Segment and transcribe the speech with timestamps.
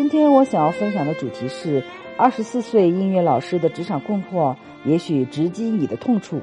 [0.00, 1.84] 今天我想要分享的主题是：
[2.16, 6.40] 二十四岁音乐老师的职场困惑，也许直击你的痛处。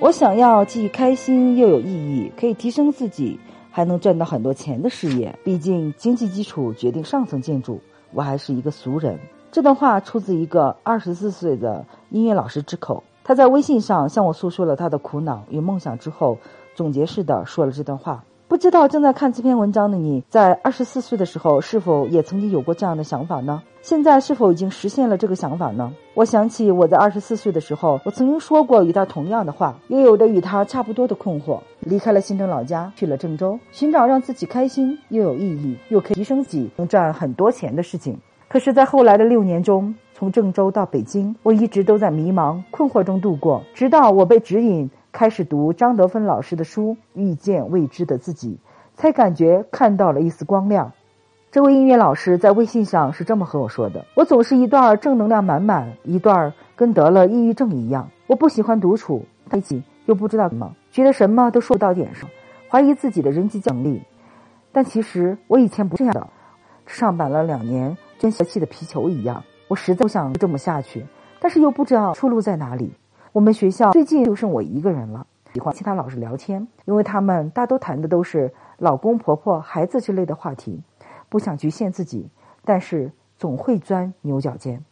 [0.00, 3.38] 我想要既开心又有意义，可以提升自己，
[3.70, 5.38] 还能赚到很多钱的事业。
[5.44, 7.80] 毕竟经济基础决定上层建筑，
[8.12, 9.16] 我还是一个俗人。
[9.52, 13.04] 这段话出自一个二十四岁的音乐老师之口。
[13.22, 16.36] 他在微信上向我诉说了他的苦恼与梦想之后，
[16.74, 18.24] 总结式的说了这段话。
[18.48, 23.62] 不知道正在看这篇文章的你在二十四岁的时候，是否也曾经有过这样的想法呢？
[23.82, 25.92] 现在是否已经实现了这个想法呢？
[26.14, 31.60] 我想起我在二十四岁的时候，我曾经说过与他同样的话，也有着与他差不多的困惑。
[31.80, 38.18] 离开了新郑老家，去了郑州，寻找让自己开心又有意义，又可以提升自己、能赚很多钱的事情。
[38.48, 44.90] 可是，在后来的六年中，从郑州到北京，我一直都在迷茫、困惑中度过，直到我被指引。
[45.12, 48.58] 开始读张德芬老师的书《遇见未知的自己》，
[49.00, 50.92] 才感觉看到了一丝光亮。
[51.50, 58.10] 这位音乐老师在微信上是这么和我说的：“我总是一段正能量满满，一段跟得了抑郁症一样。
[58.26, 62.28] 我不喜欢独处，一起又不知道什么，觉得什么都说不到点上，
[62.68, 64.02] 怀疑自己的人际能力。
[64.72, 66.28] 但其实我以前不这样的，
[66.86, 69.42] 上班了两年，跟泄气的皮球一样。
[69.68, 71.06] 我实在不想这么下去，
[71.40, 72.92] 但是又不知道出路在哪里。”
[73.32, 80.80] 我们学校最近就剩我一个人了，喜欢其他老师聊天，因为他们大多谈的都是老公婆婆、孩子之类的话题，
[81.28, 82.28] 不想局限自己，
[82.64, 84.82] 但是总会钻牛角尖。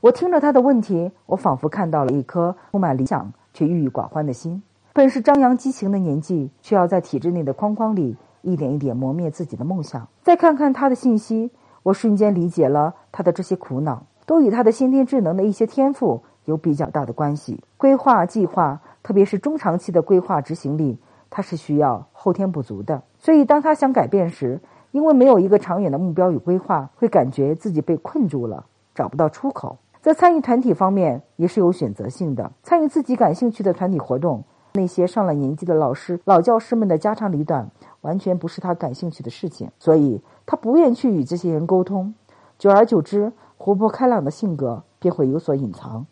[0.00, 4.62] 我听着他的问题，我仿佛看到了一颗充满理想却郁郁寡欢的心。
[4.94, 10.08] 本是张扬激情的年纪，却要在体制内的框框里一点一点磨灭自己的梦想。
[10.22, 11.50] 再看看他的信息，
[11.82, 16.22] 我瞬间理解了他的这些苦恼，都与他的先天智能的一些天赋。
[16.44, 17.62] 有比较大的关系。
[17.76, 20.98] 规划计划，特别是中长期的规划执行力，
[21.30, 23.02] 它是需要后天补足的。
[23.18, 24.60] 所以，当他想改变时，
[24.92, 29.76] 因为没有一个长远的目标与规划，会感觉自己被困住了，找不到出口。
[30.00, 32.52] 在参与团体方面，也是有选择性的。
[32.62, 34.44] 参与自己感兴趣的团体活动，
[34.74, 37.70] 那些上了年纪的老师、老教师们的家长里短，
[38.02, 39.70] 完全不是他感兴趣的事情。
[39.78, 42.14] 所以他不愿去与这些人沟通。
[42.58, 46.06] 久而久之，活泼开朗的性格便会有所隐藏。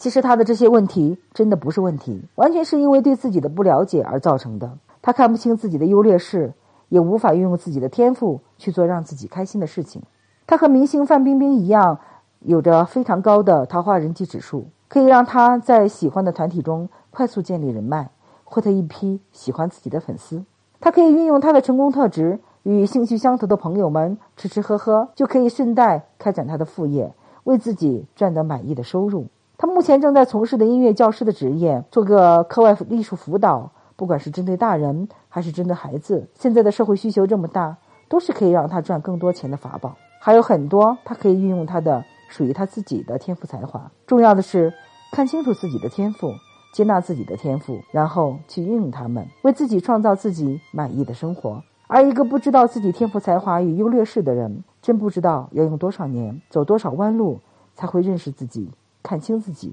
[0.00, 4.78] 其实他的这些问题真的不是问题，完全是因为对自己的不了解而造成的。
[5.02, 6.54] 他看不清自己的优劣势，
[6.88, 10.00] 也无法运用自己的天赋去做让自己开心的事情。
[10.46, 11.98] 他和明星范冰冰一样，
[12.38, 18.08] 有着非常高的桃花人际指数，可以让他在喜欢的团体中快速建立人脉，
[18.44, 20.42] 获得一批喜欢自己的粉丝。
[20.80, 27.12] 他可以运用他的成功特质，与兴趣相投的朋友们吃吃喝喝，就可以顺带开展他的副业，
[27.44, 29.26] 为自己赚得满意的收入。
[29.60, 37.76] 他目前正在从事的音乐教师的职业，做个课外艺术辅导，不管是针对大人还是针对孩子，现在的社会需求这么大，
[38.08, 39.94] 都是可以让他赚更多钱的法宝。
[40.18, 43.92] 还有很多，他可以运用他的属于他自己的天赋才华。
[44.06, 44.72] 重要的是，
[45.12, 46.32] 看清楚自己的天赋，
[46.72, 51.62] 接纳自己的天赋，然后去运用他们，为自己创造自己满意的生活。
[51.86, 57.40] 而一个不知道自己天赋才华与优劣势的人，真不知道要用多少年，走多少弯路，
[57.74, 58.70] 才会认识自己。
[59.02, 59.72] 看清自己。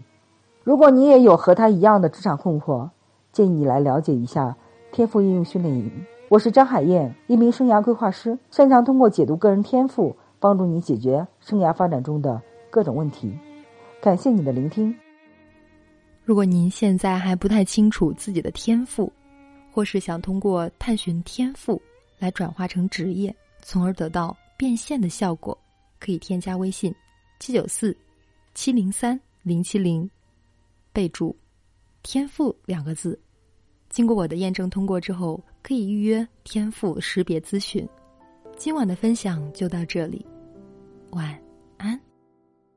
[0.64, 2.90] 如果你也有和他一样的职场困惑，
[3.32, 4.56] 建议你来了解一下
[4.92, 5.92] 天赋应用训练营。
[6.30, 13.38] 我是张海燕，一名生涯规划师，擅长通过解读个人天赋，帮助你解决生涯发展中的各种问题。
[14.02, 14.94] 感谢你的聆听。
[16.26, 19.10] 如果您现在还不太清楚自己的天赋，
[19.72, 21.82] 或是想通过探寻天赋
[22.20, 25.58] 来转化成职业，从而得到变现的效果，
[25.98, 26.94] 可以添加微信
[27.40, 27.96] 七九四。
[28.60, 30.10] 七零三零七零，
[30.92, 31.38] 备注
[32.02, 33.18] “天赋”两个字。
[33.88, 37.88] 经过我的验证通过之后，可以预约天赋识别咨询。
[38.58, 40.26] 今晚的分享就到这里，
[41.12, 41.40] 晚
[41.78, 42.02] 安。